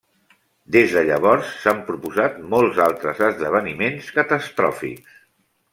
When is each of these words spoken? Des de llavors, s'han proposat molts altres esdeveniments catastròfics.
Des 0.75 0.95
de 0.95 1.03
llavors, 1.09 1.51
s'han 1.65 1.83
proposat 1.91 2.41
molts 2.55 2.81
altres 2.89 3.23
esdeveniments 3.31 4.13
catastròfics. 4.19 5.25